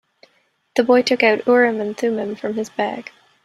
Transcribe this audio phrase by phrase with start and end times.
[0.77, 3.11] The boy took out Urim and Thummim from his bag.